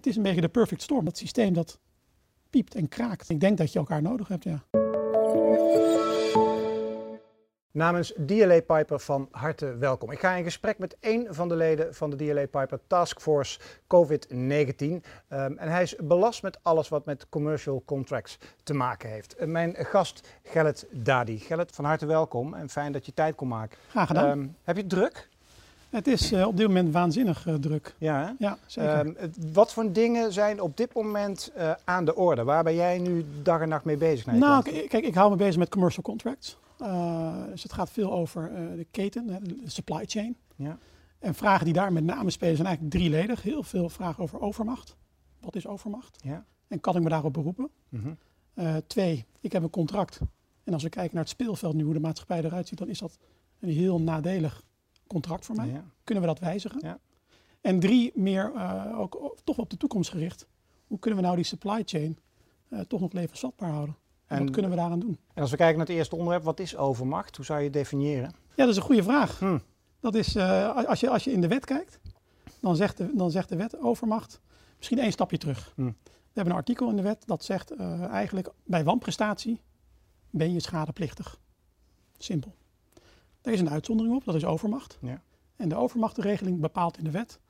het 0.00 0.08
is 0.08 0.16
een 0.16 0.22
beetje 0.22 0.40
de 0.40 0.48
perfect 0.48 0.82
storm. 0.82 1.04
Dat 1.04 1.16
systeem 1.16 1.52
dat 1.52 1.78
piept 2.50 2.74
en 2.74 2.88
kraakt. 2.88 3.28
Ik 3.28 3.40
denk 3.40 3.58
dat 3.58 3.72
je 3.72 3.78
elkaar 3.78 4.02
nodig 4.02 4.28
hebt, 4.28 4.44
ja. 4.44 4.64
Namens 7.72 8.12
DLA 8.26 8.60
Piper 8.60 8.98
van 8.98 9.28
harte 9.30 9.76
welkom. 9.76 10.10
Ik 10.10 10.18
ga 10.18 10.34
in 10.34 10.44
gesprek 10.44 10.78
met 10.78 10.96
één 11.00 11.34
van 11.34 11.48
de 11.48 11.56
leden 11.56 11.94
van 11.94 12.10
de 12.10 12.16
DLA 12.16 12.46
Piper 12.46 12.80
Taskforce 12.86 13.60
COVID-19. 13.82 14.30
Um, 14.82 15.00
en 15.28 15.68
hij 15.68 15.82
is 15.82 15.96
belast 15.96 16.42
met 16.42 16.58
alles 16.62 16.88
wat 16.88 17.06
met 17.06 17.28
commercial 17.28 17.82
contracts 17.84 18.38
te 18.62 18.74
maken 18.74 19.10
heeft. 19.10 19.40
Uh, 19.40 19.46
mijn 19.46 19.74
gast 19.78 20.28
Gellet 20.42 20.86
Dadi. 20.90 21.38
Gellet, 21.38 21.74
van 21.74 21.84
harte 21.84 22.06
welkom 22.06 22.54
en 22.54 22.68
fijn 22.68 22.92
dat 22.92 23.06
je 23.06 23.14
tijd 23.14 23.34
kon 23.34 23.48
maken. 23.48 23.78
Graag 23.88 24.06
gedaan. 24.06 24.38
Um, 24.38 24.56
heb 24.62 24.76
je 24.76 24.82
het 24.82 24.90
druk? 24.90 25.28
Het 25.90 26.06
is 26.06 26.32
uh, 26.32 26.46
op 26.46 26.56
dit 26.56 26.66
moment 26.66 26.92
waanzinnig 26.92 27.46
uh, 27.46 27.54
druk. 27.54 27.94
Ja, 27.98 28.24
hè? 28.24 28.32
ja 28.38 28.58
zeker. 28.66 29.06
Um, 29.06 29.16
wat 29.52 29.72
voor 29.72 29.92
dingen 29.92 30.32
zijn 30.32 30.60
op 30.60 30.76
dit 30.76 30.94
moment 30.94 31.52
uh, 31.56 31.72
aan 31.84 32.04
de 32.04 32.14
orde? 32.14 32.44
Waar 32.44 32.62
ben 32.62 32.74
jij 32.74 32.98
nu 32.98 33.24
dag 33.42 33.60
en 33.60 33.68
nacht 33.68 33.84
mee 33.84 33.96
bezig? 33.96 34.26
Nou, 34.26 34.62
kijk, 34.62 35.04
ik 35.04 35.14
hou 35.14 35.30
me 35.30 35.36
bezig 35.36 35.56
met 35.56 35.68
commercial 35.68 36.02
contracts. 36.02 36.58
Dus 37.50 37.62
het 37.62 37.72
gaat 37.72 37.90
veel 37.90 38.12
over 38.12 38.50
de 38.76 38.86
keten, 38.90 39.26
de 39.42 39.70
supply 39.70 40.04
chain. 40.06 40.36
Ja. 40.56 40.78
En 41.18 41.34
vragen 41.34 41.64
die 41.64 41.74
daar 41.74 41.92
met 41.92 42.04
name 42.04 42.30
spelen 42.30 42.56
zijn 42.56 42.68
eigenlijk 42.68 42.96
drieledig. 42.96 43.42
Heel 43.42 43.62
veel 43.62 43.88
vragen 43.88 44.22
over 44.22 44.40
overmacht. 44.40 44.96
Wat 45.40 45.56
is 45.56 45.66
overmacht? 45.66 46.18
Ja. 46.24 46.44
En 46.68 46.80
kan 46.80 46.96
ik 46.96 47.02
me 47.02 47.08
daarop 47.08 47.32
beroepen? 47.32 47.68
Mm 47.88 48.16
-hmm. 48.54 48.82
twee, 48.86 49.26
ik 49.40 49.52
heb 49.52 49.62
een 49.62 49.70
contract. 49.70 50.20
En 50.64 50.72
als 50.72 50.82
we 50.82 50.88
kijken 50.88 51.14
naar 51.14 51.22
het 51.22 51.32
speelveld 51.32 51.74
nu, 51.74 51.84
hoe 51.84 51.94
de 51.94 52.00
maatschappij 52.00 52.44
eruit 52.44 52.68
ziet, 52.68 52.78
dan 52.78 52.88
is 52.88 52.98
dat 52.98 53.18
een 53.60 53.68
heel 53.68 54.00
nadelig 54.00 54.62
contract 55.12 55.44
voor 55.44 55.56
mij. 55.56 55.68
Ja. 55.68 55.84
Kunnen 56.04 56.24
we 56.24 56.30
dat 56.30 56.38
wijzigen? 56.38 56.80
Ja. 56.82 56.98
En 57.60 57.80
drie, 57.80 58.12
meer 58.14 58.52
ook 58.96 59.40
toch 59.44 59.58
op 59.58 59.70
de 59.70 59.76
toekomst 59.76 60.10
gericht. 60.10 60.46
Hoe 60.86 60.98
kunnen 60.98 61.20
we 61.20 61.24
nou 61.24 61.36
die 61.36 61.44
supply 61.44 61.82
chain 61.84 62.18
toch 62.88 63.00
nog 63.00 63.12
levensvatbaar 63.12 63.70
houden? 63.70 63.96
En, 64.26 64.36
en 64.36 64.42
wat 64.42 64.52
kunnen 64.52 64.70
we 64.70 64.76
daaraan 64.76 65.00
doen? 65.00 65.18
En 65.34 65.42
als 65.42 65.50
we 65.50 65.56
kijken 65.56 65.78
naar 65.78 65.86
het 65.86 65.96
eerste 65.96 66.16
onderwerp, 66.16 66.44
wat 66.44 66.60
is 66.60 66.76
overmacht? 66.76 67.36
Hoe 67.36 67.44
zou 67.44 67.58
je 67.58 67.64
het 67.64 67.72
definiëren? 67.72 68.30
Ja, 68.48 68.64
dat 68.64 68.68
is 68.68 68.76
een 68.76 68.82
goede 68.82 69.02
vraag. 69.02 69.38
Hm. 69.38 69.58
Dat 70.00 70.14
is, 70.14 70.36
uh, 70.36 70.86
als, 70.86 71.00
je, 71.00 71.10
als 71.10 71.24
je 71.24 71.32
in 71.32 71.40
de 71.40 71.48
wet 71.48 71.64
kijkt, 71.64 72.00
dan 72.60 72.76
zegt 72.76 72.96
de, 72.96 73.10
dan 73.14 73.30
zegt 73.30 73.48
de 73.48 73.56
wet 73.56 73.78
overmacht 73.78 74.40
misschien 74.76 74.98
één 74.98 75.12
stapje 75.12 75.38
terug. 75.38 75.72
Hm. 75.74 75.84
We 76.04 76.36
hebben 76.36 76.52
een 76.52 76.58
artikel 76.60 76.90
in 76.90 76.96
de 76.96 77.02
wet 77.02 77.22
dat 77.26 77.44
zegt 77.44 77.76
eigenlijk 78.10 78.48
bij 78.64 78.84
wanprestatie 78.84 79.60
ben 80.30 80.52
je 80.52 80.60
schadeplichtig. 80.60 81.40
Simpel. 82.18 82.54
Er 83.42 83.52
is 83.52 83.60
een 83.60 83.70
uitzondering 83.70 84.14
op, 84.14 84.24
dat 84.24 84.34
is 84.34 84.44
overmacht. 84.44 84.98
Ja. 85.00 85.22
En 85.56 85.68
de 85.68 85.76
overmachtenregeling 85.76 86.60
bepaalt 86.60 86.98
in 86.98 87.04
de 87.04 87.10
wet, 87.10 87.40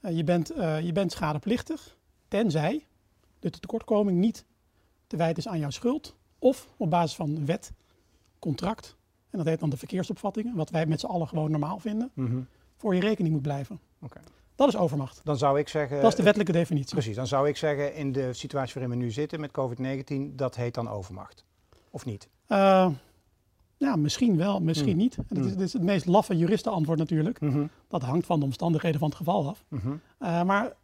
uh, 0.00 0.16
je, 0.16 0.24
bent, 0.24 0.48
je 0.82 0.90
bent 0.92 1.12
schadeplichtig 1.12 1.96
tenzij 2.28 2.86
de 3.38 3.50
tekortkoming 3.50 4.18
niet 4.18 4.44
te 5.06 5.16
wijten 5.16 5.36
is 5.36 5.48
aan 5.48 5.58
jouw 5.58 5.70
schuld 5.70 6.16
of 6.38 6.68
op 6.76 6.90
basis 6.90 7.16
van 7.16 7.46
wet, 7.46 7.72
contract, 8.38 8.96
en 9.30 9.38
dat 9.38 9.46
heet 9.46 9.60
dan 9.60 9.70
de 9.70 9.76
verkeersopvattingen, 9.76 10.54
wat 10.54 10.70
wij 10.70 10.86
met 10.86 11.00
z'n 11.00 11.06
allen 11.06 11.28
gewoon 11.28 11.50
normaal 11.50 11.78
vinden, 11.78 12.10
mm 12.14 12.26
-hmm. 12.26 12.46
voor 12.76 12.94
je 12.94 13.00
rekening 13.00 13.34
moet 13.34 13.42
blijven. 13.42 13.80
Okay. 14.00 14.22
Dat 14.54 14.68
is 14.68 14.76
overmacht. 14.76 15.20
Dan 15.24 15.36
zou 15.36 15.58
ik 15.58 15.68
zeggen. 15.68 16.00
Dat 16.00 16.10
is 16.10 16.16
de 16.16 16.22
wettelijke 16.22 16.52
definitie. 16.52 16.94
Precies, 16.94 17.16
dan 17.16 17.26
zou 17.26 17.48
ik 17.48 17.56
zeggen 17.56 17.94
in 17.94 18.12
de 18.12 18.32
situatie 18.32 18.74
waarin 18.74 18.98
we 18.98 19.04
nu 19.04 19.10
zitten 19.10 19.40
met 19.40 19.50
COVID-19, 19.50 20.34
dat 20.34 20.56
heet 20.56 20.74
dan 20.74 20.88
overmacht. 20.88 21.44
Of 21.90 22.04
niet? 22.04 22.28
Uh, 22.48 22.90
ja, 23.76 23.96
misschien 23.96 24.36
wel, 24.36 24.60
misschien 24.60 24.92
Mm. 24.92 24.96
niet. 24.96 25.16
Dat, 25.28 25.44
is, 25.44 25.52
dat 25.52 25.60
is 25.60 25.72
het 25.72 25.82
meest 25.82 26.06
laffe 26.06 26.36
juristenantwoord 26.36 26.98
natuurlijk. 26.98 27.40
Mm 27.40 27.50
-hmm. 27.50 27.70
Dat 27.88 28.02
hangt 28.02 28.26
van 28.26 28.38
de 28.38 28.44
omstandigheden 28.44 28.98
van 28.98 29.08
het 29.08 29.18
geval 29.18 29.48
af. 29.48 29.64
Mm 29.68 29.78
-hmm. 29.78 30.00
uh, 30.22 30.42
maar 30.42 30.76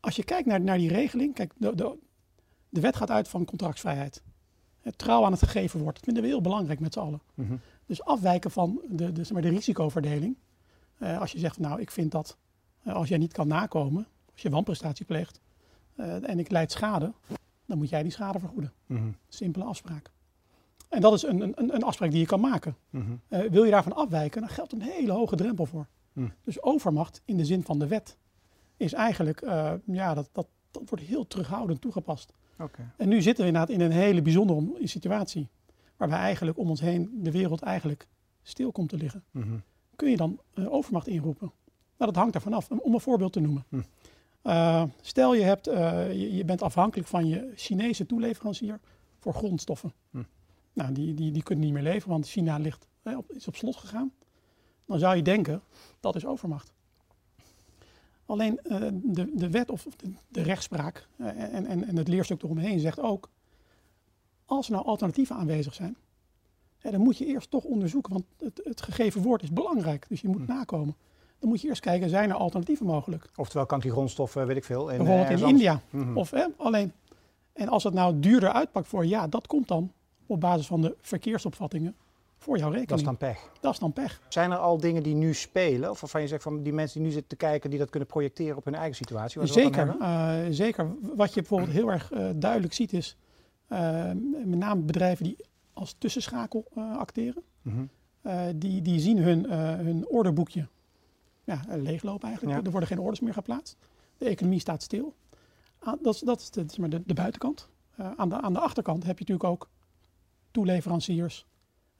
als 0.00 0.16
je 0.16 0.24
kijkt 0.24 0.46
naar, 0.46 0.60
naar 0.60 0.78
die 0.78 0.88
regeling, 0.88 1.34
kijk, 1.34 1.52
de, 1.56 1.74
de, 1.74 1.98
de 2.68 2.80
wet 2.80 2.96
gaat 2.96 3.10
uit 3.10 3.28
van 3.28 3.44
contractsvrijheid. 3.44 4.22
Het 4.80 4.98
trouw 4.98 5.24
aan 5.24 5.32
het 5.32 5.42
gegeven 5.42 5.80
woord. 5.80 5.94
Dat 5.94 6.04
vinden 6.04 6.22
we 6.22 6.28
heel 6.28 6.40
belangrijk 6.40 6.80
met 6.80 6.92
z'n 6.92 6.98
allen. 6.98 7.20
-hmm. 7.34 7.60
Dus 7.86 8.02
afwijken 8.04 8.50
van 8.50 8.80
de, 8.88 9.12
de, 9.12 9.24
zeg 9.24 9.32
maar 9.32 9.42
de 9.42 9.48
risicoverdeling. 9.48 10.36
Uh, 10.98 11.20
als 11.20 11.32
je 11.32 11.38
zegt, 11.38 11.58
nou, 11.58 11.80
ik 11.80 11.90
vind 11.90 12.10
dat 12.10 12.36
uh, 12.86 12.94
als 12.94 13.08
jij 13.08 13.18
niet 13.18 13.32
kan 13.32 13.48
nakomen, 13.48 14.06
als 14.32 14.42
je 14.42 14.50
wanprestatie 14.50 15.04
pleegt 15.04 15.40
en 15.96 16.38
ik 16.38 16.50
leid 16.50 16.72
schade, 16.72 17.12
dan 17.66 17.78
moet 17.78 17.88
jij 17.88 18.02
die 18.02 18.12
schade 18.12 18.38
vergoeden. 18.38 18.72
-hmm. 18.86 19.16
Simpele 19.28 19.64
afspraak. 19.64 20.10
En 20.88 21.00
dat 21.00 21.12
is 21.12 21.22
een, 21.22 21.40
een, 21.40 21.74
een 21.74 21.82
afspraak 21.82 22.10
die 22.10 22.20
je 22.20 22.26
kan 22.26 22.40
maken. 22.40 22.76
Mm 22.90 23.20
-hmm. 23.28 23.50
wil 23.50 23.64
je 23.64 23.70
daarvan 23.70 23.92
afwijken, 23.92 24.40
dan 24.40 24.50
geldt 24.50 24.72
een 24.72 24.82
hele 24.82 25.12
hoge 25.12 25.36
drempel 25.36 25.66
voor. 25.66 25.86
Mm. 26.12 26.32
Dus 26.44 26.62
overmacht 26.62 27.22
in 27.24 27.36
de 27.36 27.44
zin 27.44 27.62
van 27.62 27.78
de 27.78 27.86
wet 27.86 28.16
is 28.76 28.92
eigenlijk, 28.92 29.40
ja, 29.84 30.14
dat, 30.14 30.28
dat, 30.32 30.46
dat 30.70 30.82
wordt 30.88 31.04
heel 31.04 31.26
terughoudend 31.26 31.80
toegepast. 31.80 32.32
Okay. 32.58 32.86
En 32.96 33.08
nu 33.08 33.22
zitten 33.22 33.44
we 33.44 33.50
inderdaad 33.50 33.74
in 33.74 33.80
een 33.80 33.90
hele 33.90 34.22
bijzondere 34.22 34.88
situatie. 34.88 35.48
Waarbij 35.96 36.18
eigenlijk 36.18 36.58
om 36.58 36.68
ons 36.68 36.80
heen 36.80 37.10
de 37.22 37.30
wereld 37.30 37.62
eigenlijk 37.62 38.06
stil 38.42 38.72
komt 38.72 38.88
te 38.88 38.96
liggen. 38.96 39.24
Mm 39.30 39.42
-hmm. 39.42 39.62
Kun 39.96 40.10
je 40.10 40.16
dan 40.16 40.40
uh, 40.54 40.72
overmacht 40.72 41.06
inroepen? 41.06 41.52
Nou, 41.96 42.12
dat 42.12 42.22
hangt 42.22 42.34
ervan 42.34 42.52
af. 42.52 42.70
Om 42.70 42.94
een 42.94 43.00
voorbeeld 43.00 43.32
te 43.32 43.40
noemen. 43.40 43.64
Mm. 43.68 43.84
Uh, 44.44 44.82
stel 45.00 45.34
je, 45.34 45.42
hebt, 45.42 45.68
uh, 45.68 46.12
je, 46.12 46.34
je, 46.34 46.44
bent 46.44 46.62
afhankelijk 46.62 47.08
van 47.08 47.26
je 47.26 47.52
Chinese 47.54 48.06
toeleverancier 48.06 48.80
voor 49.18 49.34
grondstoffen. 49.34 49.92
Mm. 50.10 50.26
Nou, 50.78 50.92
die, 50.92 51.14
die, 51.14 51.32
die 51.32 51.42
kunnen 51.42 51.64
niet 51.64 51.74
meer 51.74 51.82
leveren, 51.82 52.08
want 52.08 52.28
China 52.28 52.56
ligt, 52.56 52.88
op, 53.02 53.32
is 53.32 53.48
op 53.48 53.56
slot 53.56 53.76
gegaan. 53.76 54.12
Dan 54.86 54.98
zou 54.98 55.16
je 55.16 55.22
denken, 55.22 55.62
dat 56.00 56.16
is 56.16 56.26
overmacht. 56.26 56.72
Alleen 58.26 58.60
uh, 58.64 58.88
de, 58.92 59.32
de 59.34 59.50
wet 59.50 59.70
of 59.70 59.86
de, 59.96 60.12
de 60.28 60.42
rechtspraak 60.42 61.08
uh, 61.16 61.26
en, 61.26 61.66
en, 61.66 61.84
en 61.84 61.96
het 61.96 62.08
leerstuk 62.08 62.42
eromheen 62.42 62.80
zegt 62.80 63.00
ook, 63.00 63.30
als 64.44 64.66
er 64.66 64.72
nou 64.72 64.84
alternatieven 64.84 65.36
aanwezig 65.36 65.74
zijn, 65.74 65.96
hè, 66.78 66.90
dan 66.90 67.00
moet 67.00 67.18
je 67.18 67.26
eerst 67.26 67.50
toch 67.50 67.64
onderzoeken, 67.64 68.12
want 68.12 68.24
het, 68.38 68.60
het 68.64 68.82
gegeven 68.82 69.22
woord 69.22 69.42
is 69.42 69.52
belangrijk, 69.52 70.08
dus 70.08 70.20
je 70.20 70.28
moet 70.28 70.46
Hm. 70.46 70.52
nakomen. 70.52 70.96
Dan 71.38 71.48
moet 71.48 71.60
je 71.60 71.68
eerst 71.68 71.80
kijken, 71.80 72.08
zijn 72.08 72.30
er 72.30 72.36
alternatieven 72.36 72.86
mogelijk? 72.86 73.30
Oftewel 73.36 73.66
kan 73.66 73.80
die 73.80 73.90
grondstoffen, 73.90 74.46
weet 74.46 74.56
ik 74.56 74.64
veel. 74.64 74.88
In, 74.90 74.96
Bijvoorbeeld 74.96 75.40
in 75.40 75.48
India. 75.48 75.80
-hmm. 75.90 76.16
Of 76.16 76.30
hè, 76.30 76.44
alleen. 76.56 76.92
En 77.52 77.68
als 77.68 77.84
het 77.84 77.94
nou 77.94 78.20
duurder 78.20 78.52
uitpakt 78.52 78.88
voor 78.88 79.06
ja, 79.06 79.26
dat 79.26 79.46
komt 79.46 79.68
dan 79.68 79.92
op 80.28 80.40
basis 80.40 80.66
van 80.66 80.80
de 80.80 80.96
verkeersopvattingen 81.00 81.96
voor 82.38 82.58
jouw 82.58 82.70
rekening. 82.70 82.88
Dat 82.88 82.98
is 82.98 83.04
dan 83.04 83.16
pech. 83.16 83.50
Dat 83.60 83.72
is 83.72 83.78
dan 83.78 83.92
pech. 83.92 84.20
Zijn 84.28 84.50
er 84.50 84.58
al 84.58 84.78
dingen 84.78 85.02
die 85.02 85.14
nu 85.14 85.34
spelen, 85.34 85.90
of 85.90 86.00
waarvan 86.00 86.20
je 86.20 86.26
zegt 86.26 86.42
van 86.42 86.62
die 86.62 86.72
mensen 86.72 86.98
die 86.98 87.06
nu 87.06 87.12
zitten 87.12 87.38
te 87.38 87.44
kijken, 87.46 87.70
die 87.70 87.78
dat 87.78 87.90
kunnen 87.90 88.08
projecteren 88.08 88.56
op 88.56 88.64
hun 88.64 88.74
eigen 88.74 88.96
situatie? 88.96 89.46
Zeker, 89.46 89.96
uh, 90.00 90.34
zeker. 90.50 90.94
Wat 91.00 91.34
je 91.34 91.40
bijvoorbeeld 91.40 91.70
heel 91.70 91.90
erg 91.90 92.12
uh, 92.12 92.28
duidelijk 92.34 92.72
ziet 92.72 92.92
is, 92.92 93.16
uh, 93.68 94.04
met 94.44 94.58
name 94.58 94.80
bedrijven 94.80 95.24
die 95.24 95.36
als 95.72 95.94
tussenschakel 95.98 96.64
acteren, 96.74 97.42
mm 97.62 97.72
-hmm. 98.22 98.58
die, 98.58 98.82
die 98.82 99.00
zien 99.00 99.18
hun, 99.18 99.50
hun 99.50 100.08
orderboekje 100.08 100.66
ja, 101.44 101.60
leeglopen 101.68 102.28
eigenlijk. 102.28 102.58
Ja. 102.58 102.64
Er 102.64 102.70
worden 102.70 102.88
geen 102.88 102.98
orders 102.98 103.20
meer 103.20 103.32
geplaatst. 103.32 103.76
De 104.16 104.24
economie 104.24 104.60
staat 104.60 104.82
stil. 104.82 105.14
dat, 106.00 106.14
is, 106.14 106.20
dat 106.20 106.40
is 106.40 106.50
de, 106.50 106.88
de, 106.88 107.02
de 107.06 107.14
buitenkant. 107.14 107.68
aan, 108.16 108.28
de, 108.28 108.40
aan 108.40 108.52
de 108.52 108.58
achterkant 108.58 109.04
heb 109.04 109.18
je 109.18 109.24
natuurlijk 109.24 109.50
ook 109.50 109.68
toeleveranciers. 110.50 111.46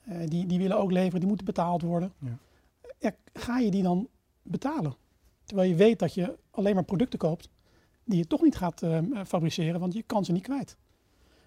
Uh, 0.09 0.27
die, 0.27 0.47
die 0.47 0.59
willen 0.59 0.79
ook 0.79 0.91
leveren, 0.91 1.19
die 1.19 1.29
moeten 1.29 1.47
betaald 1.47 1.83
worden. 1.83 2.13
Ja. 2.19 2.39
Ja, 2.99 3.15
ga 3.33 3.59
je 3.59 3.71
die 3.71 3.83
dan 3.83 4.09
betalen? 4.43 4.95
Terwijl 5.45 5.69
je 5.69 5.75
weet 5.75 5.99
dat 5.99 6.15
je 6.15 6.39
alleen 6.51 6.75
maar 6.75 6.85
producten 6.85 7.19
koopt 7.19 7.49
die 8.05 8.19
je 8.19 8.27
toch 8.27 8.43
niet 8.43 8.57
gaat 8.57 8.83
uh, 8.83 8.99
fabriceren, 9.27 9.81
want 9.81 9.95
je 9.95 10.03
kan 10.03 10.25
ze 10.25 10.33
niet 10.33 10.43
kwijt. 10.43 10.77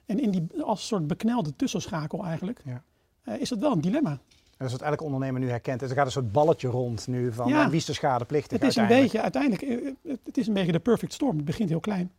En 0.05 0.19
in 0.19 0.31
die, 0.31 0.63
als 0.63 0.87
soort 0.87 1.07
beknelde 1.07 1.55
tussenschakel 1.55 2.25
eigenlijk, 2.25 2.61
ja. 2.65 2.83
uh, 3.25 3.41
is 3.41 3.49
dat 3.49 3.59
wel 3.59 3.71
een 3.71 3.81
dilemma. 3.81 4.11
En 4.11 4.67
dat 4.67 4.67
is 4.67 4.71
wat 4.71 4.89
elke 4.89 5.03
ondernemer 5.03 5.39
nu 5.39 5.49
herkent. 5.49 5.79
Dus 5.79 5.89
er 5.89 5.95
gaat 5.95 6.05
een 6.05 6.11
soort 6.11 6.31
balletje 6.31 6.67
rond 6.67 7.07
nu 7.07 7.33
van 7.33 7.47
ja. 7.47 7.69
wie 7.69 7.77
is 7.77 7.85
de 7.85 7.93
schadeplichtig 7.93 8.59
Het 8.59 8.69
is 8.69 8.75
een 8.75 8.87
beetje, 8.87 9.21
uiteindelijk, 9.21 9.89
het 10.23 10.37
is 10.37 10.47
een 10.47 10.53
beetje 10.53 10.71
de 10.71 10.79
perfect 10.79 11.13
storm. 11.13 11.35
Het 11.35 11.45
begint 11.45 11.69
heel 11.69 11.79
klein. 11.79 12.11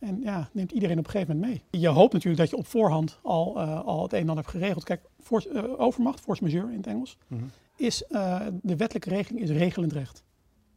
En 0.00 0.20
ja, 0.20 0.48
neemt 0.52 0.72
iedereen 0.72 0.98
op 0.98 1.04
een 1.04 1.10
gegeven 1.10 1.34
moment 1.34 1.52
mee. 1.70 1.80
Je 1.80 1.88
hoopt 1.88 2.12
natuurlijk 2.12 2.40
dat 2.40 2.50
je 2.50 2.56
op 2.56 2.66
voorhand 2.66 3.18
al, 3.22 3.60
uh, 3.60 3.84
al 3.84 4.02
het 4.02 4.12
een 4.12 4.18
en 4.18 4.28
ander 4.28 4.44
hebt 4.44 4.56
geregeld. 4.56 4.84
Kijk, 4.84 5.02
uh, 5.30 5.80
overmacht, 5.80 6.20
force 6.20 6.42
majeure 6.42 6.70
in 6.70 6.76
het 6.76 6.86
Engels, 6.86 7.16
mm 7.26 7.38
-hmm. 7.38 7.50
is 7.76 8.04
uh, 8.08 8.46
de 8.62 8.76
wettelijke 8.76 9.08
regeling 9.08 9.42
is 9.42 9.50
regelend 9.50 9.92
recht. 9.92 10.22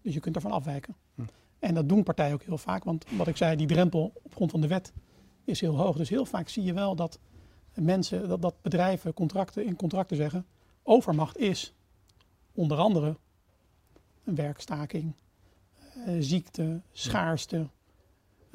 Dus 0.02 0.14
je 0.14 0.20
kunt 0.20 0.36
ervan 0.36 0.52
afwijken. 0.52 0.96
Mm. 1.16 1.26
En 1.60 1.74
dat 1.74 1.90
doen 1.90 2.04
partijen 2.04 2.34
ook 2.34 2.44
heel 2.44 2.58
vaak, 2.58 2.84
want 2.84 3.06
wat 3.18 3.28
ik 3.28 3.38
zei, 3.38 3.56
die 3.56 3.68
drempel 3.68 4.12
op 4.24 4.36
grond 4.36 4.52
van 4.52 4.62
de 4.62 4.68
wet 4.68 4.94
is 5.44 5.60
heel 5.62 5.78
hoog. 5.78 5.98
Dus 5.98 6.10
heel 6.10 6.26
vaak 6.26 6.50
zie 6.50 6.64
je 6.64 6.74
wel 6.74 6.96
dat 6.96 7.20
mensen, 7.74 8.28
dat, 8.28 8.42
dat 8.42 8.56
bedrijven 8.62 9.14
contracten 9.14 9.66
in 9.66 9.76
contracten 9.76 10.18
zeggen, 10.18 10.46
overmacht 10.84 11.38
is 11.38 11.74
onder 12.54 12.78
andere 12.78 13.18
een 14.24 14.36
werkstaking, 14.36 15.14
ziekte, 16.20 16.82
schaarste. 16.92 17.68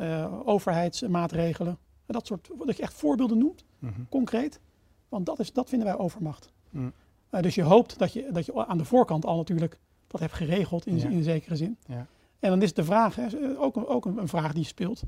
Uh, 0.00 0.49
overheidsmaatregelen. 0.49 1.79
En 2.06 2.15
dat 2.15 2.27
soort, 2.27 2.50
dat 2.67 2.77
je 2.77 2.83
echt 2.83 2.95
voorbeelden 2.95 3.39
noemt, 3.39 3.65
mm 3.79 3.93
-hmm. 3.95 4.09
concreet. 4.09 4.61
Want 5.09 5.27
dat, 5.27 5.39
is, 5.39 5.53
dat 5.53 5.69
vinden 5.69 5.89
wij 5.89 5.99
overmacht. 5.99 6.53
Mm. 6.71 6.93
Uh, 7.31 7.41
dus 7.41 7.55
je 7.55 7.62
hoopt 7.62 7.99
dat 7.99 8.12
je, 8.12 8.29
dat 8.33 8.47
je 8.47 8.67
aan 8.67 8.79
de 8.79 8.85
voorkant 8.85 9.25
al 9.25 9.37
natuurlijk 9.37 9.79
dat 10.06 10.21
hebt 10.21 10.33
geregeld 10.33 10.87
in, 10.87 10.99
ja. 10.99 11.09
in 11.09 11.23
zekere 11.23 11.56
zin. 11.56 11.79
Ja. 11.87 12.06
En 12.39 12.50
dan 12.50 12.62
is 12.62 12.75
de 12.75 12.85
vraag, 12.85 13.15
hè, 13.15 13.59
ook, 13.59 13.77
een, 13.77 13.87
ook 13.87 14.05
een, 14.05 14.29
vraag 14.29 14.53
die 14.53 14.65
speelt. 14.65 15.03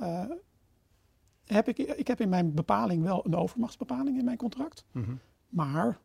Uh, 0.00 0.24
heb 1.44 1.68
ik, 1.68 1.78
ik 1.78 2.06
heb 2.06 2.20
in 2.20 2.28
mijn 2.28 2.54
bepaling 2.54 3.02
wel 3.02 3.26
een 3.26 3.36
overmachtsbepaling 3.36 4.18
in 4.18 4.24
mijn 4.24 4.36
contract. 4.36 4.84
Mhm. 4.92 5.14
Maar 5.48 5.98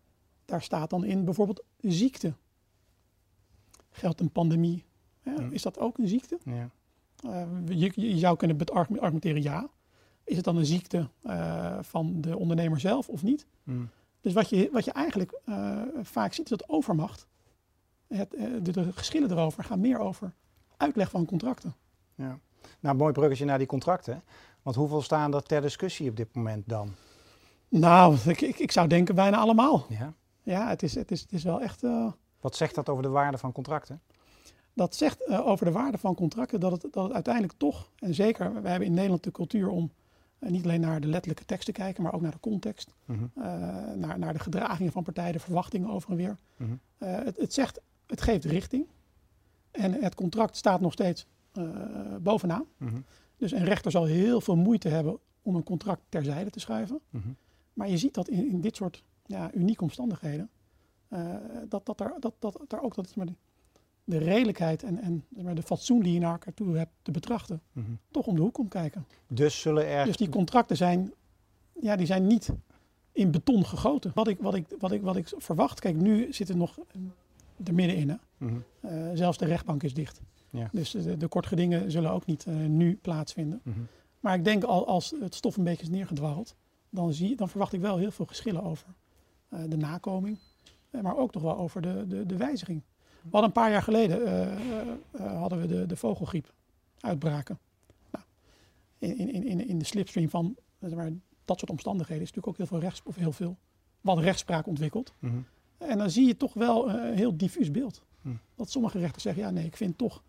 daar 0.45 0.61
staat 0.61 0.89
dan 0.89 1.03
in 1.03 1.25
bijvoorbeeld 1.25 1.63
ziekte. 1.79 2.33
Geldt 3.89 4.19
een 4.19 4.31
pandemie? 4.31 4.83
Hè? 5.21 5.31
Mhm. 5.31 5.53
Is 5.53 5.61
dat 5.61 5.79
ook 5.79 5.97
een 5.97 6.07
ziekte? 6.07 6.37
Ja. 6.43 6.69
Uh, 7.25 7.41
je, 7.65 7.91
je, 7.95 8.17
zou 8.17 8.37
kunnen 8.37 8.65
argumenteren 8.99 9.41
ja. 9.41 9.69
Is 10.23 10.35
het 10.35 10.45
dan 10.45 10.57
een 10.57 10.65
ziekte 10.65 11.09
uh, 11.23 11.77
van 11.81 12.21
de 12.21 12.37
ondernemer 12.37 12.79
zelf 12.79 13.09
of 13.09 13.23
niet? 13.23 13.45
Mm. 13.63 13.89
Dus 14.21 14.33
wat 14.33 14.49
je, 14.49 14.69
wat 14.71 14.85
je 14.85 14.91
eigenlijk 14.91 15.39
uh, 15.45 15.81
vaak 16.01 16.33
ziet 16.33 16.51
is 16.51 16.57
dat 16.57 16.69
overmacht. 16.69 17.27
Het, 18.07 18.31
de, 18.61 18.71
de, 18.71 18.93
geschillen 18.93 19.31
erover 19.31 19.63
gaan 19.63 19.79
meer 19.79 19.99
over 19.99 20.33
uitleg 20.77 21.09
van 21.09 21.25
contracten. 21.25 21.75
Ja. 22.15 22.39
Nou, 22.79 22.95
mooi 22.95 23.13
bruggetje 23.13 23.45
naar 23.45 23.57
die 23.57 23.67
contracten. 23.67 24.23
Want 24.61 24.75
hoeveel 24.75 25.01
staan 25.01 25.33
er 25.33 25.43
ter 25.43 25.61
discussie 25.61 26.09
op 26.09 26.15
dit 26.15 26.35
moment 26.35 26.63
dan? 26.69 26.91
Nou, 27.69 28.17
ik, 28.25 28.41
ik, 28.41 28.59
ik 28.59 28.71
zou 28.71 28.87
denken 28.87 29.15
bijna 29.15 29.37
allemaal. 29.37 29.85
Ja, 29.89 30.13
ja 30.43 30.67
het, 30.67 30.83
is, 30.83 30.95
het, 30.95 31.11
is, 31.11 31.21
het 31.21 31.31
is 31.31 31.43
wel 31.43 31.61
echt... 31.61 31.83
Uh, 31.83 32.11
Wat 32.39 32.55
zegt 32.55 32.75
dat 32.75 32.89
over 32.89 33.03
de 33.03 33.09
waarde 33.09 33.37
van 33.37 33.51
contracten? 33.51 34.01
Dat 34.77 34.95
zegt 34.95 35.21
uh, 35.27 35.47
over 35.47 35.65
de 35.65 35.71
waarde 35.71 35.97
van 35.97 36.15
contracten 36.15 36.59
dat 36.59 36.71
het, 36.71 36.93
dat 36.93 37.03
het 37.03 37.13
uiteindelijk 37.13 37.53
toch, 37.57 37.91
en 37.99 38.13
zeker, 38.13 38.61
we 38.61 38.69
hebben 38.69 38.87
in 38.87 38.93
Nederland 38.93 39.23
de 39.23 39.31
cultuur 39.31 39.69
om 39.69 39.91
uh, 40.39 40.49
niet 40.49 40.63
alleen 40.63 40.81
naar 40.81 41.01
de 41.01 41.07
letterlijke 41.07 41.45
tekst 41.45 41.65
te 41.65 41.71
kijken, 41.71 42.03
maar 42.03 42.13
ook 42.13 42.21
naar 42.21 42.31
de 42.31 42.39
context, 42.39 42.93
Mhm. 43.05 43.23
uh, 43.37 43.43
naar, 43.95 44.19
naar 44.19 44.33
de 44.33 44.39
gedragingen 44.39 44.91
van 44.91 45.03
partijen, 45.03 45.33
de 45.33 45.39
verwachtingen 45.39 45.89
over 45.89 46.09
en 46.11 46.15
weer. 46.15 46.37
Mhm. 46.57 46.71
het, 46.97 47.37
het 47.37 47.53
zegt, 47.53 47.81
het 48.07 48.21
geeft 48.21 48.45
richting 48.45 48.87
en 49.71 49.93
het 49.93 50.15
contract 50.15 50.55
staat 50.57 50.81
nog 50.81 50.91
steeds 50.93 51.25
bovenaan. 52.21 52.65
Mhm. 52.77 52.99
Dus 53.37 53.51
een 53.51 53.65
rechter 53.65 53.91
zal 53.91 54.05
heel 54.05 54.41
veel 54.41 54.55
moeite 54.55 54.87
hebben 54.89 55.17
om 55.41 55.55
een 55.55 55.63
contract 55.63 56.01
terzijde 56.09 56.49
te 56.49 56.59
schuiven. 56.59 56.99
Maar 57.73 57.89
je 57.89 57.97
ziet 57.97 58.13
dat 58.13 58.27
in, 58.27 58.49
in 58.49 58.61
dit 58.61 58.75
soort 58.75 59.03
ja, 59.25 59.51
unieke 59.53 59.83
omstandigheden, 59.83 60.49
dat, 61.69 61.85
dat, 61.85 61.99
er, 61.99 62.13
dat, 62.19 62.33
dat 62.39 62.61
er 62.67 62.81
ook 62.81 62.95
dat 62.95 63.15
maar 63.15 63.25
de, 63.25 63.33
de 64.07 64.17
redelijkheid 64.17 64.83
en, 64.83 65.01
en 65.01 65.25
de 65.55 65.61
fatsoen 65.61 66.01
die 66.01 66.13
je 66.13 66.19
naar 66.19 66.31
elkaar 66.31 66.53
toe 66.53 66.77
hebt 66.77 66.91
te 67.01 67.11
betrachten, 67.11 67.61
Mhm. 67.71 67.91
toch 68.11 68.25
om 68.25 68.35
de 68.35 68.41
hoek 68.41 68.53
komt 68.53 68.69
kijken. 68.69 69.05
Dus 69.27 69.61
zullen 69.61 69.87
er... 69.87 70.05
Dus 70.05 70.17
die 70.17 70.29
contracten 70.29 70.77
zijn, 70.77 71.13
ja, 71.81 71.95
die 71.95 72.05
zijn 72.05 72.27
niet 72.27 72.49
in 73.11 73.31
beton 73.31 73.65
gegoten. 73.65 74.11
Wat 74.13 74.27
ik, 74.27 74.39
wat 74.39 74.55
ik, 74.55 74.65
wat 74.79 74.91
ik, 74.91 75.01
wat 75.01 75.15
ik 75.15 75.33
verwacht, 75.37 75.79
kijk, 75.79 75.95
nu 75.95 76.33
zitten 76.33 76.55
we 76.55 76.61
nog 76.61 76.77
er 77.63 77.73
middenin. 77.73 78.09
Hè? 78.09 78.15
Mhm. 78.37 78.55
Uh, 78.81 79.09
zelfs 79.13 79.37
de 79.37 79.45
rechtbank 79.45 79.83
is 79.83 79.93
dicht. 79.93 80.21
Ja. 80.49 80.69
Dus 80.71 80.91
de, 80.91 81.17
de 81.17 81.27
kortgedingen 81.27 81.91
zullen 81.91 82.11
ook 82.11 82.25
niet 82.25 82.45
uh, 82.45 82.55
nu 82.55 82.95
plaatsvinden. 83.01 83.61
Mhm. 83.63 83.79
Maar 84.19 84.35
ik 84.35 84.43
denk 84.43 84.63
al 84.63 84.87
als 84.87 85.13
het 85.19 85.35
stof 85.35 85.57
een 85.57 85.63
beetje 85.63 85.83
is 85.83 85.89
neergedwarreld, 85.89 86.55
dan, 86.89 87.13
zie, 87.13 87.35
dan 87.35 87.49
verwacht 87.49 87.73
ik 87.73 87.81
wel 87.81 87.97
heel 87.97 88.11
veel 88.11 88.25
geschillen 88.25 88.63
over 88.63 88.87
uh, 89.53 89.59
de 89.67 89.77
nakoming, 89.77 90.37
maar 91.01 91.17
ook 91.17 91.31
toch 91.31 91.41
wel 91.41 91.57
over 91.57 91.81
de, 91.81 92.05
de, 92.07 92.25
de 92.25 92.37
wijziging. 92.37 92.81
We 93.29 93.33
hadden 93.37 93.49
een 93.49 93.61
paar 93.61 93.71
jaar 93.71 93.81
geleden 93.81 94.21
uh, 95.19 95.39
hadden 95.39 95.61
we 95.61 95.67
de, 95.67 95.85
de 95.85 95.95
vogelgriep 95.95 96.53
uitbraken. 96.99 97.59
Nou, 98.11 98.25
in, 98.97 99.17
in, 99.17 99.43
in, 99.43 99.67
in 99.67 99.79
de 99.79 99.85
slipstream 99.85 100.29
van 100.29 100.55
zeg 100.79 100.93
maar, 100.93 101.11
dat 101.45 101.59
soort 101.59 101.71
omstandigheden 101.71 102.23
is 102.23 102.33
natuurlijk 102.33 102.47
ook 102.47 102.57
heel 102.57 102.77
veel, 102.77 102.89
rechts, 102.89 103.01
of 103.03 103.15
heel 103.15 103.31
veel 103.31 103.57
wat 104.01 104.19
rechtspraak 104.19 104.67
ontwikkeld. 104.67 105.13
Mhm. 105.19 105.37
En 105.77 105.97
dan 105.97 106.09
zie 106.09 106.27
je 106.27 106.37
toch 106.37 106.53
wel 106.53 106.89
een 106.89 107.15
heel 107.15 107.37
diffuus 107.37 107.71
beeld. 107.71 108.01
Mhm. 108.21 108.35
Dat 108.55 108.69
sommige 108.69 108.99
rechters 108.99 109.23
zeggen, 109.23 109.43
ja 109.43 109.49
nee, 109.49 109.65
ik 109.65 109.77
vind 109.77 109.97
toch 109.97 110.23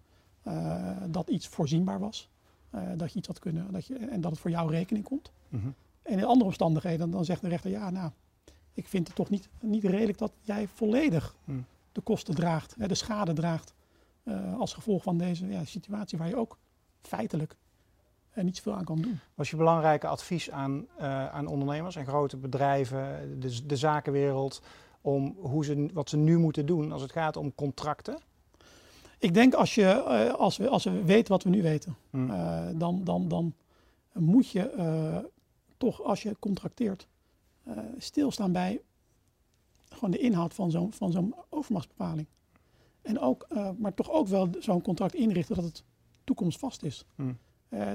uh, 0.47 0.97
dat 1.09 1.29
iets 1.29 1.49
voorzienbaar 1.49 1.99
was. 1.99 2.29
Uh, 2.75 2.83
dat 2.97 3.12
je 3.12 3.19
iets 3.19 3.27
had 3.27 3.39
kunnen, 3.39 3.73
dat 3.73 3.87
je, 3.87 3.97
en 3.97 4.21
dat 4.21 4.31
het 4.31 4.41
voor 4.41 4.51
jouw 4.51 4.67
rekening 4.67 5.05
komt. 5.05 5.31
Mhm. 5.49 5.69
En 6.03 6.19
in 6.19 6.25
andere 6.25 6.44
omstandigheden, 6.44 6.99
dan, 6.99 7.11
dan 7.11 7.25
zegt 7.25 7.41
de 7.41 7.49
rechter, 7.49 7.71
ja 7.71 7.91
nou, 7.91 8.11
ik 8.73 8.89
vind 8.89 9.06
het 9.06 9.17
toch 9.17 9.31
niet, 9.31 9.49
niet 9.61 9.85
redelijk 9.85 10.19
dat 10.19 10.33
jij 10.43 10.69
volledig. 10.69 11.35
De 11.93 12.00
kosten 12.00 12.35
draagt, 12.35 12.75
hè, 12.79 12.88
de 12.88 12.94
schade 12.94 13.32
draagt. 13.32 13.75
Uh, 14.25 14.58
als 14.58 14.73
gevolg 14.73 15.02
van 15.02 15.19
deze 15.19 15.46
ja, 15.46 15.64
situatie 15.64 16.19
waar 16.19 16.29
je 16.29 16.37
ook 16.37 16.58
feitelijk 17.02 17.56
uh, 18.35 18.44
niet 18.44 18.56
zoveel 18.56 18.75
aan 18.75 18.85
kan 18.85 19.02
doen. 19.02 19.19
Wat 19.35 19.44
is 19.44 19.50
je 19.50 19.56
belangrijke 19.56 20.06
advies 20.06 20.50
aan, 20.50 20.87
uh, 21.00 21.29
aan 21.29 21.46
ondernemers 21.46 21.96
en 21.96 22.06
grote 22.06 22.37
bedrijven, 22.37 23.40
de, 23.40 23.67
de 23.67 23.76
zakenwereld, 23.76 24.62
om 25.00 25.37
hoe 25.40 25.64
ze, 25.64 25.88
wat 25.93 26.08
ze 26.08 26.17
nu 26.17 26.38
moeten 26.38 26.67
doen 26.67 26.93
als 26.93 27.02
het 27.02 27.12
gaat 27.12 27.37
om 27.37 27.55
contracten? 27.55 28.19
Ik 29.19 29.34
denk 29.34 29.55
als, 29.55 29.75
je, 29.75 30.02
als, 30.32 30.56
we, 30.56 30.69
als 30.69 30.84
we 30.84 31.05
weten 31.05 31.32
wat 31.32 31.43
we 31.43 31.50
nu 31.50 31.62
weten, 31.62 31.96
Hmm. 32.11 32.31
uh, 32.31 32.67
dan, 32.75 33.05
dan, 33.05 33.29
dan 33.29 33.55
moet 34.12 34.50
je 34.50 34.73
uh, 34.76 35.19
toch, 35.76 36.02
als 36.02 36.23
je 36.23 36.37
contracteert, 36.38 37.08
stilstaan 37.99 38.52
bij 38.52 38.81
gewoon 39.99 40.11
de 40.11 40.19
inhoud 40.19 40.55
van 40.55 40.71
zo'n 40.71 40.93
van 40.93 41.12
zo'n 41.12 41.35
overmachtsbepaling. 41.49 42.27
En 43.03 43.19
ook, 43.19 43.47
maar 43.79 43.95
toch 43.95 44.11
ook 44.11 44.27
wel 44.27 44.49
zo'n 44.59 44.83
contract 44.83 45.15
inrichten 45.15 45.55
dat 45.55 45.65
het 45.65 45.85
toekomstvast 46.25 46.83
is. 46.83 47.05
Hmm. 47.15 47.39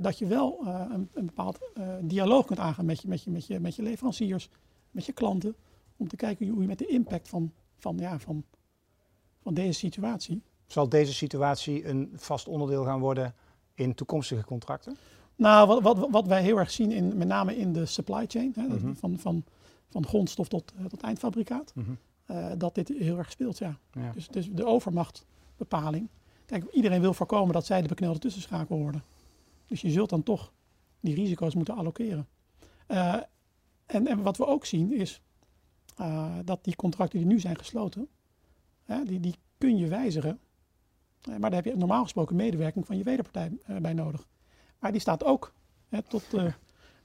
dat 0.02 0.18
je 0.18 0.26
wel 0.26 0.68
een, 0.68 1.10
een, 1.14 1.26
bepaald 1.26 1.60
dialoog 2.02 2.46
kunt 2.46 2.60
aangaan 2.60 2.86
met 2.86 3.02
je, 3.02 3.08
met, 3.08 3.24
je, 3.24 3.32
met, 3.32 3.48
je, 3.48 3.60
met 3.60 3.76
je 3.76 3.82
leveranciers, 3.82 4.50
met 4.92 5.06
je 5.06 5.14
klanten, 5.14 5.56
om 5.98 6.08
te 6.08 6.16
kijken 6.16 6.48
hoe 6.48 6.62
je 6.62 6.68
met 6.68 6.78
de 6.78 6.88
impact 6.88 7.30
van, 7.30 7.52
van, 7.78 7.98
ja, 7.98 8.20
van, 8.20 8.44
van 9.42 9.54
deze 9.54 9.80
situatie 9.80 10.42
zal 10.74 10.90
deze 10.90 11.14
situatie 11.14 11.88
een 11.88 12.12
vast 12.16 12.48
onderdeel 12.48 12.84
gaan 12.84 13.00
worden 13.00 13.34
in 13.74 13.94
toekomstige 13.94 14.46
contracten? 14.46 14.98
Nou, 15.36 15.68
wat, 15.68 15.82
wat, 15.82 16.08
wat 16.10 16.28
wij 16.28 16.42
heel 16.42 16.58
erg 16.58 16.72
zien, 16.72 16.92
in, 16.92 17.18
met 17.18 17.28
name 17.28 17.58
in 17.58 17.74
de 17.74 17.86
supply 17.86 18.26
chain, 18.28 18.52
hè, 18.56 18.68
Mhm. 18.68 18.94
van, 18.94 19.18
van, 19.18 19.44
van 19.94 20.08
grondstof 20.08 20.48
tot, 20.48 20.74
uh, 20.80 20.86
tot 20.86 21.02
eindfabrikaat, 21.02 21.72
Mhm. 21.76 21.92
uh, 22.32 22.52
dat 22.58 22.76
dit 22.76 22.88
heel 22.88 23.18
erg 23.18 23.32
speelt. 23.32 23.58
Ja. 23.58 23.78
Ja. 23.92 24.12
Dus, 24.12 24.28
dus 24.28 24.50
de 24.52 24.66
overmachtbepaling. 24.66 26.10
Kijk, 26.46 26.64
iedereen 26.72 27.02
wil 27.02 27.14
voorkomen 27.14 27.54
dat 27.54 27.66
zij 27.66 27.82
de 27.82 27.88
beknelde 27.88 28.20
tussenschakel 28.20 28.78
worden. 28.78 29.04
Dus 29.68 29.82
je 29.82 29.90
zult 29.90 30.10
dan 30.10 30.24
toch 30.24 30.54
die 31.00 31.16
risico's 31.16 31.56
moeten 31.56 31.76
allokeren. 31.76 32.28
Uh, 32.88 33.16
en, 33.86 34.08
en 34.08 34.22
wat 34.22 34.38
we 34.38 34.46
ook 34.46 34.66
zien 34.66 34.94
is 34.94 35.22
uh, 36.00 36.36
dat 36.46 36.64
die 36.64 36.76
contracten 36.76 37.20
die 37.20 37.28
nu 37.28 37.40
zijn 37.40 37.58
gesloten, 37.58 38.08
hè, 38.84 39.04
die, 39.04 39.20
die 39.20 39.36
kun 39.58 39.78
je 39.78 39.88
wijzigen 39.88 40.40
maar 41.28 41.50
daar 41.50 41.64
heb 41.64 41.66
je 41.66 41.76
normaal 41.76 42.04
gesproken 42.04 42.36
medewerking 42.36 42.86
van 42.86 42.98
je 42.98 43.04
wederpartij 43.04 43.52
uh, 43.70 43.78
bij 43.78 43.94
nodig. 43.94 44.28
Maar 44.80 44.92
die 44.92 45.02
staat 45.02 45.24
ook 45.24 45.54
hè, 45.90 46.02
tot. 46.02 46.24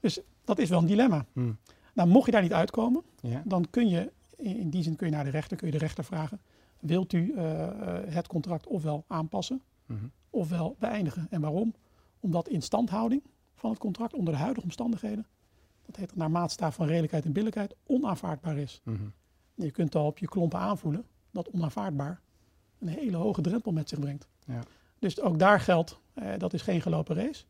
Dus 0.00 0.20
dat 0.44 0.58
is 0.58 0.68
wel 0.68 0.78
een 0.78 0.86
dilemma. 0.86 1.26
Hmm. 1.32 1.58
Nou, 1.98 2.10
mocht 2.10 2.26
je 2.26 2.32
daar 2.32 2.42
niet 2.42 2.52
uitkomen, 2.52 3.02
Ja. 3.20 3.42
dan 3.44 3.66
kun 3.70 3.88
je, 3.88 4.12
in, 4.36 4.70
die 4.70 4.82
zin 4.82 4.96
kun 4.96 5.06
je 5.06 5.12
naar 5.12 5.24
de 5.24 5.30
rechter, 5.30 5.56
kun 5.56 5.66
je 5.66 5.72
de 5.72 5.78
rechter 5.78 6.04
vragen: 6.04 6.40
wilt 6.80 7.12
u 7.12 7.32
uh, 7.36 7.68
het 8.06 8.26
contract 8.26 8.66
ofwel 8.66 9.04
aanpassen, 9.08 9.62
Mhm. 9.86 10.04
ofwel 10.30 10.76
beëindigen? 10.78 11.26
En 11.30 11.40
waarom? 11.40 11.74
Omdat 12.20 12.48
instandhouding 12.48 13.22
van 13.54 13.70
het 13.70 13.78
contract 13.78 14.14
onder 14.14 14.32
de 14.34 14.40
huidige 14.40 14.64
omstandigheden, 14.64 15.26
dat 15.86 15.96
heet 15.96 16.16
naar 16.16 16.30
maatstaaf 16.30 16.74
van 16.74 16.86
redelijkheid 16.86 17.24
en 17.24 17.32
billijkheid, 17.32 17.74
onaanvaardbaar 17.86 18.58
is. 18.58 18.80
Mhm. 18.84 18.96
Je 19.54 19.70
kunt 19.70 19.94
al 19.94 20.06
op 20.06 20.18
je 20.18 20.26
klompen 20.28 20.58
aanvoelen 20.58 21.04
dat 21.30 21.50
onaanvaardbaar 21.50 22.20
een 22.78 22.88
hele 22.88 23.16
hoge 23.16 23.40
drempel 23.40 23.72
met 23.72 23.88
zich 23.88 23.98
brengt. 24.00 24.28
Ja. 24.46 24.60
Dus 24.98 25.20
ook 25.20 25.38
daar 25.38 25.60
geldt, 25.60 26.00
eh, 26.14 26.32
dat 26.38 26.52
is 26.52 26.62
geen 26.62 26.80
gelopen 26.80 27.16
race. 27.16 27.44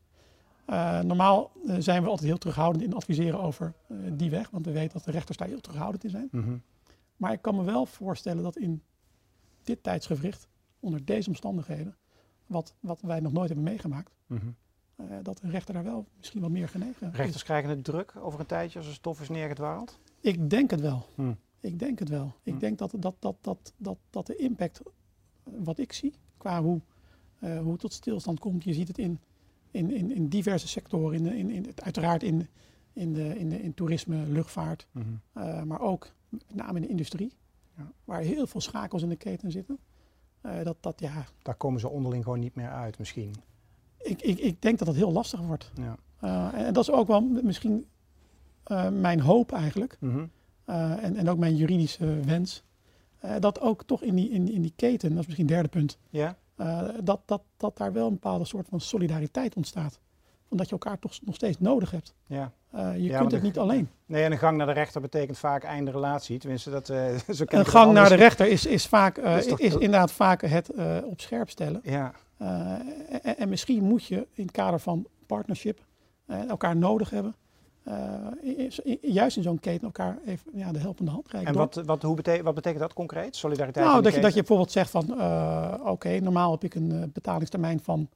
Uh, 0.69 0.99
normaal 0.99 1.51
uh, 1.65 1.75
zijn 1.79 2.03
we 2.03 2.09
altijd 2.09 2.27
heel 2.27 2.37
terughoudend 2.37 2.83
in 2.83 2.93
adviseren 2.93 3.39
over 3.41 3.73
uh, 3.87 3.97
die 4.13 4.29
weg, 4.29 4.49
want 4.49 4.65
we 4.65 4.71
weten 4.71 4.93
dat 4.93 5.03
de 5.03 5.11
rechters 5.11 5.37
daar 5.37 5.47
heel 5.47 5.61
terughoudend 5.61 6.03
in 6.03 6.09
zijn. 6.09 6.27
Mhm. 6.31 6.57
Maar 7.17 7.31
ik 7.31 7.41
kan 7.41 7.55
me 7.55 7.63
wel 7.63 7.85
voorstellen 7.85 8.43
dat 8.43 8.57
in 8.57 8.81
dit 9.63 9.83
tijdsgevricht, 9.83 10.47
onder 10.79 11.05
deze 11.05 11.29
omstandigheden, 11.29 11.95
wat, 12.45 12.73
wat 12.79 13.01
wij 13.01 13.19
nog 13.19 13.31
nooit 13.31 13.47
hebben 13.47 13.65
meegemaakt, 13.65 14.11
Mhm. 14.27 14.47
dat 15.21 15.41
een 15.41 15.51
rechter 15.51 15.73
daar 15.73 15.83
wel 15.83 16.05
misschien 16.17 16.41
wel 16.41 16.49
meer 16.49 16.69
genegen 16.69 17.11
Rechters 17.11 17.35
is. 17.35 17.43
krijgen 17.43 17.69
het 17.69 17.83
druk 17.83 18.13
over 18.19 18.39
een 18.39 18.45
tijdje 18.45 18.79
als 18.79 18.87
er 18.87 18.93
stof 18.93 19.21
is 19.21 19.29
neergedwaald? 19.29 19.99
Ik 20.19 20.49
denk 20.49 20.69
het 20.71 20.81
wel. 20.81 21.05
Hmm. 21.15 21.37
Ik 21.59 21.79
denk 21.79 21.99
het 21.99 22.09
wel. 22.09 22.33
Ik 22.43 22.59
denk 22.59 22.77
dat, 22.77 22.93
dat, 22.97 23.15
dat, 23.19 23.35
dat, 23.41 23.73
dat, 23.77 23.97
dat 24.09 24.27
de 24.27 24.35
impact, 24.35 24.81
eh, 24.81 25.53
wat 25.57 25.77
ik 25.77 25.93
zie, 25.93 26.13
qua 26.37 26.61
hoe, 26.61 26.81
uh, 27.39 27.59
hoe 27.59 27.71
het 27.71 27.79
tot 27.79 27.93
stilstand 27.93 28.39
komt, 28.39 28.63
je 28.63 28.73
ziet 28.73 28.87
het 28.87 28.97
in, 28.97 29.19
in, 29.71 29.91
in, 29.91 30.11
in 30.11 30.27
diverse 30.27 30.67
sectoren, 30.67 31.25
in, 31.25 31.33
in, 31.33 31.49
in, 31.49 31.65
uiteraard 31.75 32.23
in, 32.23 32.47
in, 32.93 33.13
de, 33.13 33.39
in, 33.39 33.49
de, 33.49 33.61
in 33.61 33.73
toerisme, 33.73 34.25
luchtvaart, 34.27 34.87
Mhm. 34.91 35.07
uh, 35.37 35.63
maar 35.63 35.81
ook 35.81 36.11
met 36.29 36.55
name 36.55 36.75
in 36.75 36.81
de 36.81 36.87
industrie, 36.87 37.33
Ja. 37.77 37.91
waar 38.03 38.21
heel 38.21 38.47
veel 38.47 38.61
schakels 38.61 39.01
in 39.01 39.09
de 39.09 39.15
keten 39.15 39.51
zitten. 39.51 39.79
Uh, 40.45 40.63
dat, 40.63 40.77
dat, 40.79 40.99
ja, 40.99 41.25
Daar 41.41 41.55
komen 41.55 41.79
ze 41.79 41.89
onderling 41.89 42.23
gewoon 42.23 42.39
niet 42.39 42.55
meer 42.55 42.69
uit 42.69 42.97
misschien. 42.99 43.33
ik, 43.97 44.21
ik, 44.21 44.39
ik 44.39 44.61
denk 44.61 44.77
dat 44.77 44.87
dat 44.87 44.95
heel 44.95 45.11
lastig 45.11 45.39
wordt. 45.41 45.71
Ja. 45.73 45.95
Uh, 46.53 46.65
en 46.67 46.73
dat 46.73 46.83
is 46.83 46.91
ook 46.91 47.07
wel 47.07 47.21
misschien 47.21 47.85
mijn 48.91 49.19
hoop 49.19 49.51
eigenlijk. 49.51 49.97
Mhm. 49.99 50.25
En, 50.65 51.15
en 51.15 51.29
ook 51.29 51.37
mijn 51.37 51.55
juridische 51.55 52.19
wens. 52.19 52.63
Dat 53.39 53.59
ook 53.61 53.83
toch 53.83 54.01
in 54.03 54.15
die, 54.15 54.29
in, 54.29 54.51
in 54.51 54.61
die 54.61 54.73
keten, 54.75 55.09
dat 55.09 55.19
is 55.19 55.25
misschien 55.25 55.45
het 55.45 55.53
derde 55.55 55.69
punt. 55.69 55.97
Ja. 56.09 56.37
Dat, 57.03 57.21
dat, 57.25 57.41
dat 57.57 57.77
daar 57.77 57.93
wel 57.93 58.07
een 58.07 58.13
bepaalde 58.13 58.45
soort 58.45 58.67
van 58.69 58.79
solidariteit 58.79 59.55
ontstaat. 59.55 59.99
Omdat 60.47 60.65
je 60.65 60.71
elkaar 60.71 60.99
toch 60.99 61.13
nog 61.21 61.35
steeds 61.35 61.59
nodig 61.59 61.91
hebt. 61.91 62.13
Ja. 62.25 62.51
je 62.95 63.15
kunt 63.17 63.31
het 63.31 63.41
niet 63.41 63.57
alleen. 63.57 63.89
Nee, 64.05 64.23
en 64.23 64.31
een 64.31 64.37
gang 64.37 64.57
naar 64.57 64.67
de 64.67 64.73
rechter 64.73 65.01
betekent 65.01 65.37
vaak 65.37 65.63
einde 65.63 65.91
relatie. 65.91 66.39
Tenminste, 66.39 66.69
dat, 66.69 66.89
uh, 66.89 67.05
zo 67.35 67.43
Een 67.47 67.65
gang 67.65 67.93
naar 67.93 68.09
de 68.09 68.15
rechter 68.15 68.47
is, 68.47 68.65
is, 68.65 68.87
vaak, 68.87 69.17
is, 69.17 69.45
is, 69.45 69.73
inderdaad 69.73 70.11
vaak 70.11 70.41
het 70.41 70.71
op 71.03 71.21
scherp 71.21 71.49
stellen. 71.49 71.81
Ja. 71.83 72.11
En, 72.37 73.37
en, 73.37 73.49
misschien 73.49 73.83
moet 73.83 74.05
je 74.05 74.27
in 74.33 74.43
het 74.43 74.51
kader 74.51 74.79
van 74.79 75.07
partnership 75.25 75.79
elkaar 76.47 76.75
nodig 76.75 77.09
hebben. 77.09 77.35
Uh, 77.89 78.97
juist 79.01 79.37
in 79.37 79.43
zo'n 79.43 79.59
keten 79.59 79.83
elkaar 79.83 80.17
even 80.25 80.51
ja, 80.53 80.71
de 80.71 80.79
helpende 80.79 81.11
hand 81.11 81.27
reiken. 81.27 81.51
En 81.51 81.57
wat, 81.57 81.75
wat, 81.75 82.01
hoe 82.01 82.15
betekent, 82.15 82.43
wat 82.45 82.55
betekent 82.55 82.81
dat 82.81 82.93
concreet? 82.93 83.35
Solidariteit? 83.35 83.85
Nou, 83.85 84.01
dat 84.01 84.13
je, 84.13 84.21
dat 84.21 84.33
je 84.33 84.39
bijvoorbeeld 84.39 84.71
zegt 84.71 84.89
van, 84.89 85.05
uh, 85.09 85.73
oké, 85.83 86.19
normaal 86.19 86.51
heb 86.51 86.63
ik 86.63 86.75
een 86.75 86.91
uh, 86.91 87.03
betalingstermijn 87.13 87.79
van 87.79 88.09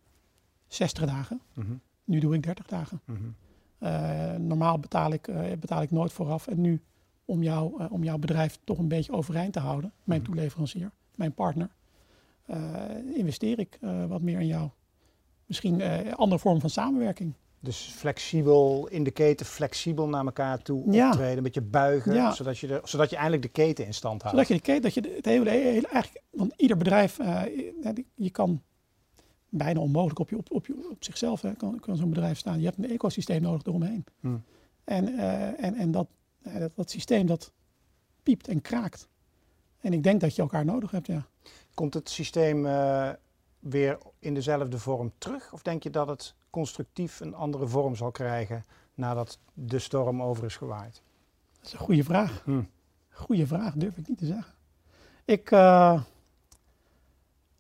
60 0.68 1.06
dagen. 1.06 1.42
Mm 1.54 1.66
-hmm. 1.66 1.82
Nu 2.04 2.20
doe 2.20 2.36
ik 2.36 2.44
30 2.44 2.66
dagen. 2.66 3.02
Mm 3.06 3.16
-hmm. 3.16 4.48
normaal 4.48 4.80
betaal 4.80 5.14
ik, 5.14 5.30
betaal 5.60 5.82
ik 5.82 5.92
nooit 5.92 6.14
vooraf. 6.14 6.48
En 6.48 6.62
nu, 6.62 6.82
om, 7.26 7.44
jou, 7.44 7.88
om 7.90 8.04
jouw 8.04 8.18
bedrijf 8.18 8.60
toch 8.64 8.78
een 8.78 8.88
beetje 8.88 9.12
overeind 9.12 9.54
te 9.54 9.60
houden, 9.60 9.92
mijn 10.04 10.20
mm 10.20 10.26
-hmm. 10.26 10.36
toeleverancier, 10.36 10.92
mijn 11.16 11.34
partner, 11.34 11.70
investeer 13.14 13.60
ik 13.60 13.80
wat 14.08 14.22
meer 14.22 14.40
in 14.40 14.48
jou. 14.48 14.70
Misschien 15.46 15.80
een 15.80 16.16
andere 16.16 16.40
vorm 16.42 16.60
van 16.60 16.70
samenwerking. 16.70 17.34
Dus 17.64 17.94
flexibel 17.96 18.88
in 18.88 19.04
de 19.04 19.12
keten, 19.12 19.46
flexibel 19.46 20.08
naar 20.08 20.26
elkaar 20.26 20.62
toe 20.62 20.84
optreden, 20.84 21.38
een 21.38 21.44
beetje 21.44 21.62
buigen, 21.62 22.34
zodat, 22.34 22.60
je 22.60 22.68
de, 22.68 22.82
zodat 22.84 23.10
je 23.10 23.16
eigenlijk 23.16 23.46
de 23.46 23.62
keten 23.62 23.86
in 23.86 23.94
stand 23.94 24.22
houdt. 24.22 24.38
Zodat 24.38 24.48
je 24.48 24.54
de 24.54 24.72
keten, 24.72 24.82
dat 24.82 24.94
je 24.94 25.14
het 25.16 25.26
hele, 25.26 25.50
hele 25.50 25.88
eigenlijk, 25.88 26.26
want 26.30 26.54
ieder 26.58 26.78
bedrijf, 26.78 27.20
uh, 27.20 27.42
je 28.16 28.30
kan 28.30 28.62
bijna 29.50 29.80
onmogelijk 29.80 30.20
op, 30.20 30.30
je, 30.30 30.38
op, 30.38 30.52
op, 30.52 30.66
je, 30.66 30.90
op 30.92 31.04
zichzelf 31.04 31.42
hè, 31.42 31.54
kan, 31.54 31.80
kan 31.80 31.96
zo'n 31.96 32.10
bedrijf 32.10 32.38
staan. 32.38 32.60
Je 32.60 32.66
hebt 32.66 32.78
een 32.78 32.90
ecosysteem 32.90 33.42
nodig 33.42 33.66
eromheen. 33.66 34.06
Hmm. 34.20 34.44
En, 34.84 35.10
uh, 35.10 35.64
en, 35.64 35.76
en 35.76 35.92
dat, 35.92 36.08
uh, 36.48 36.60
dat, 36.60 36.76
dat 36.76 36.90
systeem 36.90 37.26
dat 37.26 37.52
piept 38.24 38.48
en 38.48 38.62
kraakt. 38.62 39.08
En 39.80 39.94
ik 39.94 40.04
denk 40.04 40.22
dat 40.22 40.36
je 40.36 40.42
elkaar 40.42 40.66
nodig 40.66 40.92
hebt, 40.92 41.08
ja. 41.08 41.28
Komt 41.74 41.94
het 41.94 42.10
systeem 42.10 42.64
weer 43.60 43.98
in 44.20 44.34
dezelfde 44.34 44.78
vorm 44.80 45.12
terug? 45.18 45.54
Of 45.54 45.62
denk 45.62 45.84
je 45.84 45.90
dat 45.90 46.08
het 46.08 46.36
constructief 46.54 47.20
een 47.20 47.34
andere 47.34 47.68
vorm 47.68 47.96
zal 47.96 48.12
krijgen 48.12 48.64
nadat 48.94 49.40
de 49.54 49.80
storm 49.80 50.22
over 50.22 50.46
is 50.46 50.56
gewaaid? 50.56 51.02
Dat 51.58 51.66
is 51.66 51.74
een 51.74 51.80
goede 51.80 52.04
vraag. 52.04 52.42
Hm. 52.44 52.62
Goeie 53.10 53.48
vraag, 53.48 53.74
durf 53.74 53.98
ik 53.98 54.08
niet 54.08 54.18
te 54.18 54.26
zeggen. 54.26 54.54
Ik 55.26 55.52
uh, 55.52 56.02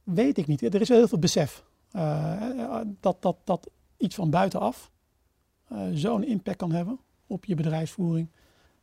weet 0.04 0.38
ik 0.38 0.48
niet. 0.48 0.62
Er 0.62 0.82
is 0.82 0.90
heel 0.90 1.08
veel 1.08 1.20
besef 1.20 1.64
uh, 1.96 2.82
dat, 3.00 3.22
dat, 3.22 3.38
dat 3.44 3.70
iets 3.98 4.16
van 4.16 4.30
buitenaf 4.30 4.92
uh, 5.72 5.80
zo'n 5.94 6.24
impact 6.24 6.58
kan 6.58 6.72
hebben 6.72 7.00
op 7.28 7.46
je 7.46 7.56
bedrijfsvoering, 7.56 8.30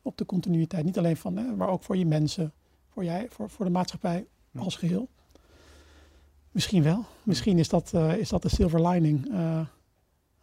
op 0.01 0.17
de 0.17 0.25
continuïteit. 0.25 0.85
Niet 0.85 0.97
alleen 0.97 1.17
van, 1.17 1.55
maar 1.55 1.69
ook 1.69 1.83
voor 1.83 1.97
je 1.97 2.05
mensen, 2.05 2.53
voor, 2.89 3.03
jij, 3.03 3.27
voor, 3.29 3.49
voor 3.49 3.65
de 3.65 3.71
maatschappij 3.71 4.25
hm. 4.51 4.59
als 4.59 4.75
geheel. 4.75 5.09
Misschien 6.51 6.83
wel. 6.83 7.05
Misschien 7.23 7.59
is 7.59 7.69
dat, 7.69 7.93
is 7.93 8.29
dat 8.29 8.41
de 8.41 8.49
silver 8.49 8.87
lining 8.87 9.31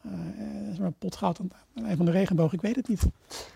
uh, 0.06 0.78
een 0.78 0.94
pot 0.98 1.16
goud 1.16 1.40
aan 1.40 1.50
een 1.74 1.96
van 1.96 2.06
de 2.06 2.12
regenboog. 2.12 2.52
Ik 2.52 2.60
weet 2.60 2.76
het 2.76 2.88
niet. 2.88 3.02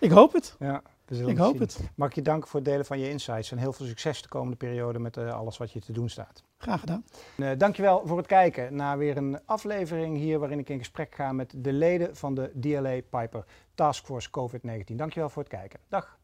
Ik 0.01 0.11
hoop 0.11 0.33
het. 0.33 0.57
Ja, 0.59 0.83
ik 1.27 1.37
hoop 1.37 1.59
het. 1.59 1.81
Mag 1.95 2.09
ik 2.09 2.15
je 2.15 2.23
danken 2.23 2.49
voor 2.49 2.61
het 2.61 2.69
delen 2.69 2.87
van 2.87 2.99
je 2.99 3.11
insights 3.11 3.51
en 3.51 3.59
heel 3.59 3.73
veel 3.73 3.87
succes 3.87 4.23
de 4.23 4.29
komende 4.29 4.57
periode 4.57 4.99
met 4.99 5.17
uh, 5.17 5.35
alles 5.35 5.57
wat 5.57 5.73
je 5.73 5.81
te 5.81 5.93
doen 5.93 6.09
staat. 6.09 6.43
Graag 6.59 6.81
gedaan. 6.81 7.05
Uh, 7.37 7.51
dankjewel 7.59 8.03
voor 8.07 8.17
het 8.17 8.27
kijken 8.27 8.75
naar 8.75 8.99
weer 8.99 9.17
een 9.17 9.39
aflevering 9.45 10.17
hier 10.17 10.39
waarin 10.39 10.59
ik 10.59 10.69
in 10.69 10.79
gesprek 10.79 11.15
ga 11.15 11.33
met 11.33 11.55
de 11.57 11.73
leden 11.73 12.17
van 12.17 12.35
de 12.35 12.51
DLA 12.61 13.21
Piper 13.21 13.45
Taskforce 13.75 14.29
COVID-19. 14.29 14.95
Dankjewel 14.95 15.29
voor 15.29 15.43
het 15.43 15.53
kijken. 15.53 15.81
Dag. 15.89 16.19